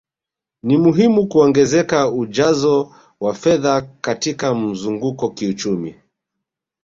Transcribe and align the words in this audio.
Ni 0.63 0.77
muhimu 0.77 1.27
kuongeza 1.27 2.11
ujazo 2.11 2.95
wa 3.19 3.33
fedha 3.33 3.81
katika 4.01 4.55
mzunguko 4.55 5.29
kiuchumi 5.29 5.95